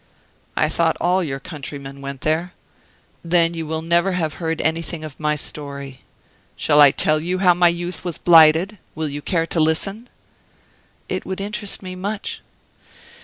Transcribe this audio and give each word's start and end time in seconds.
"I 0.57 0.67
thought 0.67 0.97
all 0.99 1.23
your 1.23 1.39
countrymen 1.39 2.01
went 2.01 2.21
there? 2.21 2.53
Then 3.23 3.53
you 3.53 3.67
will 3.67 3.83
never 3.83 4.13
have 4.13 4.33
heard 4.41 4.59
anything 4.59 5.03
of 5.03 5.19
my 5.19 5.35
story. 5.35 6.01
Shall 6.55 6.81
I 6.81 6.89
tell 6.89 7.19
you 7.19 7.37
how 7.37 7.53
my 7.53 7.67
youth 7.67 8.03
was 8.03 8.17
blighted? 8.17 8.79
Will 8.95 9.07
you 9.09 9.21
care 9.21 9.45
to 9.45 9.59
listen?" 9.59 10.09
"It 11.07 11.23
would 11.23 11.39
interest 11.39 11.83
me 11.83 11.93
much." 11.95 12.41